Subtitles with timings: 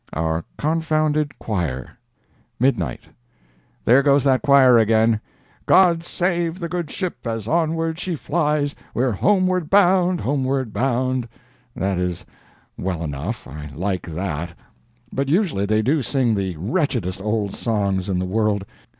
[0.13, 1.91] OUR CONFOUNDED CHOIR
[2.59, 5.21] MIDNIGHT—There goes that choir again:
[5.67, 8.73] "God save the good ship as onward she flies!
[8.95, 10.21] We're homeward bound!
[10.21, 11.29] homeward bound!"
[11.75, 12.25] That is
[12.79, 14.57] well enough—I like that.
[15.13, 18.65] But usually they do sing the wretchedest old songs in the world.